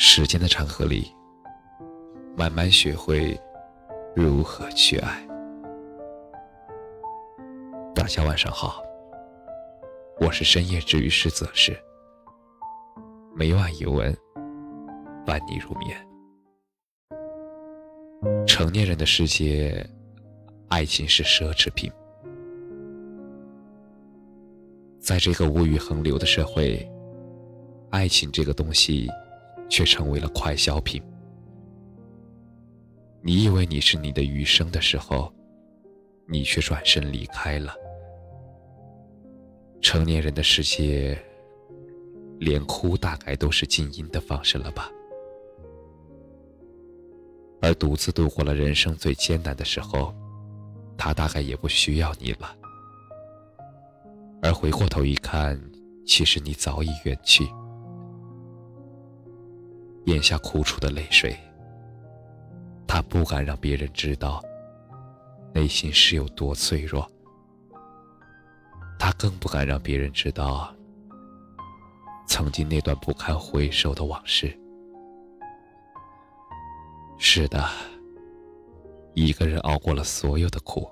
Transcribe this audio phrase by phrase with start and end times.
[0.00, 1.12] 时间的长河里，
[2.36, 3.36] 慢慢学会
[4.14, 5.26] 如何去爱。
[7.96, 8.80] 大家晚上好，
[10.20, 11.76] 我是深夜治愈师泽是，
[13.34, 14.16] 每晚一文
[15.26, 15.98] 伴你入眠。
[18.46, 19.84] 成年人的世界，
[20.68, 21.90] 爱情是奢侈品。
[25.00, 26.88] 在这个物欲横流的社会，
[27.90, 29.08] 爱情这个东西。
[29.68, 31.02] 却成为了快消品。
[33.22, 35.32] 你以为你是你的余生的时候，
[36.26, 37.74] 你却转身离开了。
[39.80, 41.16] 成年人的世界，
[42.38, 44.90] 连哭大概都是静音的方式了吧？
[47.60, 50.14] 而独自度过了人生最艰难的时候，
[50.96, 52.56] 他大概也不需要你了。
[54.40, 55.60] 而回过头一看，
[56.06, 57.48] 其实你早已远去。
[60.08, 61.38] 咽下苦楚的泪水，
[62.86, 64.42] 他不敢让别人知道
[65.52, 67.06] 内心是有多脆弱，
[68.98, 70.74] 他更不敢让别人知道
[72.26, 74.58] 曾经那段不堪回首的往事。
[77.18, 77.68] 是的，
[79.12, 80.88] 一个人熬过了所有的苦，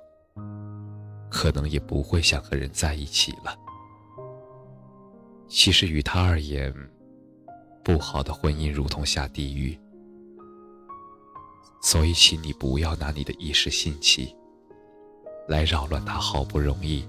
[1.30, 3.56] 可能也不会想和人在一起了。
[5.48, 6.70] 其实，于他而言，
[7.86, 9.78] 不好的婚姻如同下地狱，
[11.80, 14.34] 所以请你不要拿你的一时兴起
[15.46, 17.08] 来扰乱他好不容易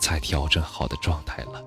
[0.00, 1.64] 才调整好的状态了。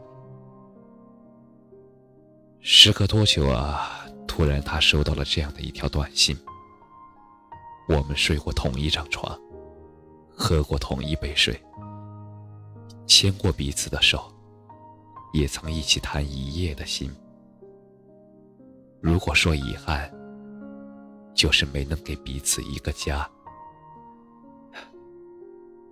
[2.59, 4.05] 时隔多久啊？
[4.27, 6.38] 突然他收到了这样的一条短信：
[7.88, 9.39] 我们睡过同一张床，
[10.35, 11.57] 喝过同一杯水，
[13.07, 14.30] 牵过彼此的手，
[15.31, 17.09] 也曾一起谈一夜的心。
[19.02, 20.11] 如果说遗憾，
[21.33, 23.30] 就是没能给彼此一个家，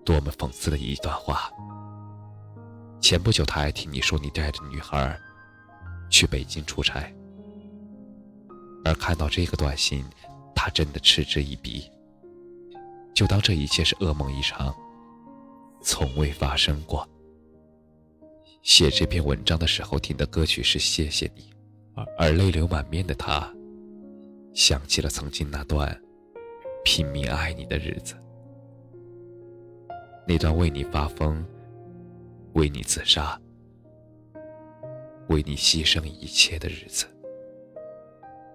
[0.04, 1.50] 多么讽刺的一段话。
[3.00, 5.18] 前不久他还听你说你带着女孩
[6.10, 7.14] 去北京出差，
[8.84, 10.04] 而看到这个短信，
[10.54, 11.90] 他真的嗤之以鼻，
[13.14, 14.76] 就当这一切是噩梦一场，
[15.82, 17.08] 从未发生过。
[18.64, 21.44] 写这篇文章的时候听的歌曲是《谢谢你》。
[22.18, 23.52] 而泪流满面的他，
[24.54, 26.00] 想起了曾经那段
[26.84, 28.16] 拼命爱你的日子，
[30.28, 31.44] 那段为你发疯、
[32.54, 33.40] 为你自杀、
[35.30, 37.06] 为你牺牲一切的日子，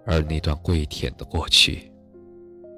[0.05, 1.91] 而那段跪舔的过去，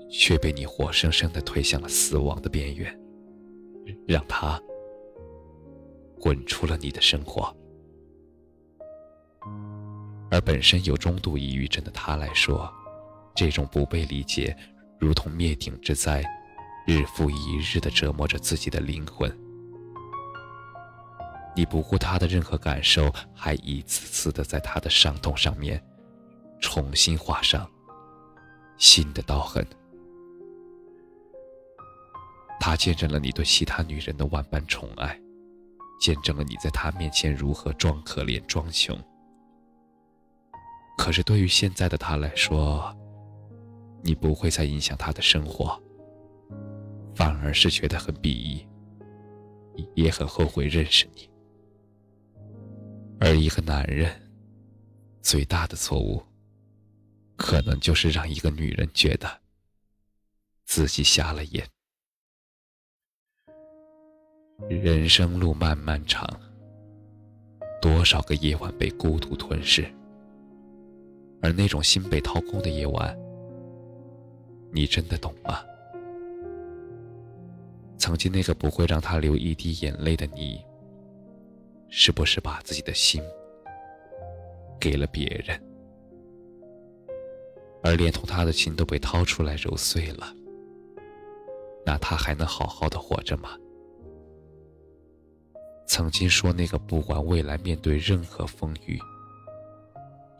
[0.10, 3.00] 却被你活生生的推向了死亡的边缘，
[4.08, 4.62] 让他
[6.20, 7.56] 滚出了你的生活。
[10.36, 12.70] 而本身有中度抑郁症的他来说，
[13.34, 14.54] 这种不被理解，
[15.00, 16.22] 如同灭顶之灾，
[16.86, 19.34] 日复一日的折磨着自己的灵魂。
[21.56, 25.82] 你不顾他的任何感受，还一次次的在他的伤痛上面
[26.60, 27.66] 重新画上
[28.78, 29.66] 新的刀痕。
[32.60, 35.18] 他见证了你对其他女人的万般宠爱，
[35.98, 39.02] 见证了你在他面前如何装可怜、装穷。
[40.98, 42.96] 可是，对于现在的他来说，
[44.02, 45.80] 你不会再影响他的生活，
[47.14, 48.66] 反而是觉得很鄙夷，
[49.94, 51.30] 也很后悔认识你。
[53.20, 54.12] 而一个男人
[55.22, 56.24] 最大的错误，
[57.36, 59.30] 可能就是让一个女人觉得
[60.66, 61.68] 自己瞎了眼。
[64.70, 66.28] 人生路漫漫长，
[67.82, 69.86] 多少个夜晚被孤独吞噬。
[71.46, 73.16] 而那种心被掏空的夜晚，
[74.72, 75.60] 你真的懂吗？
[78.00, 80.60] 曾经那个不会让他流一滴眼泪的你，
[81.88, 83.22] 是不是把自己的心
[84.80, 85.62] 给了别人？
[87.84, 90.34] 而连同他的心都被掏出来揉碎了，
[91.86, 93.52] 那他还能好好的活着吗？
[95.86, 99.00] 曾经说那个不管未来面对任何风雨。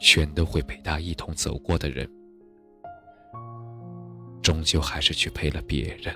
[0.08, 2.08] 全都会陪他一同走过的人，
[4.40, 6.16] 终究还是去陪了别人。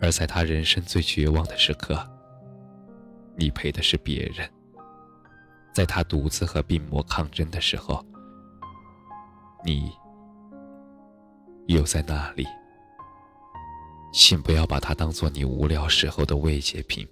[0.00, 2.02] 而在他人生最绝望的时刻，
[3.36, 4.48] 你陪的是别人。
[5.74, 8.02] 在他独自和病魔抗争的时候，
[9.66, 9.92] 你
[11.66, 12.46] 又在哪里？
[14.14, 17.06] 请不要把他当做你无聊时候的慰藉品，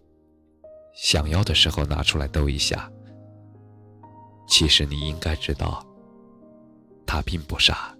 [0.94, 2.90] 想要的时候拿出来逗一下。
[4.50, 5.82] 其实你应该知道，
[7.06, 7.96] 他并不傻，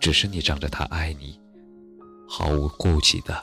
[0.00, 1.38] 只是你仗着他爱你，
[2.26, 3.40] 毫无顾忌的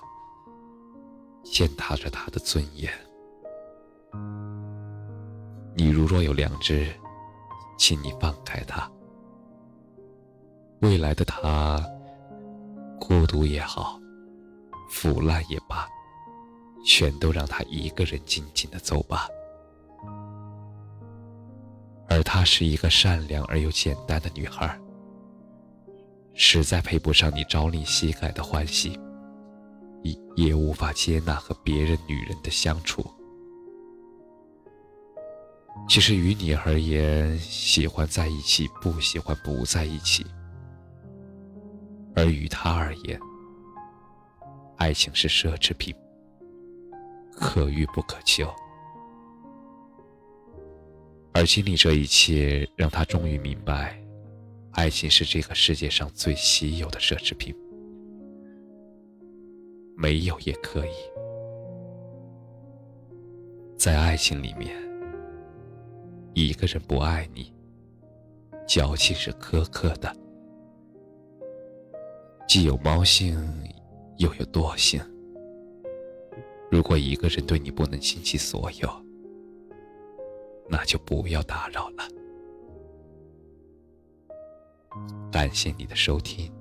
[1.43, 2.91] 践踏着他的尊严。
[5.75, 6.91] 你如若有良知，
[7.77, 8.89] 请你放开他。
[10.81, 11.79] 未来的他，
[12.99, 13.99] 孤独也好，
[14.89, 15.87] 腐烂也罢，
[16.83, 19.29] 全都让他一个人静静的走吧。
[22.15, 24.79] 而她是一个善良而又简单的女孩，
[26.33, 28.97] 实在配不上你朝令夕改的欢喜，
[30.37, 33.05] 也无法接纳和别人女人的相处。
[35.89, 40.23] 其实于你而言，喜欢在一起，不喜欢不在一起；
[42.15, 43.19] 而于他而言，
[44.77, 45.93] 爱情是奢侈品，
[47.33, 48.49] 可遇不可求。
[51.35, 54.01] 而经历这一切，让他终于明白，
[54.71, 57.53] 爱情是这个世界上最稀有的奢侈品，
[59.97, 60.91] 没有也可以。
[63.77, 64.73] 在爱情里面。
[66.33, 67.53] 一个人不爱你，
[68.67, 70.13] 矫情是苛刻的，
[72.45, 73.37] 既有猫性，
[74.17, 75.01] 又有惰性。
[76.69, 79.04] 如果一个人对你不能倾其所有，
[80.67, 82.07] 那就不要打扰了。
[85.31, 86.51] 感谢你的收听，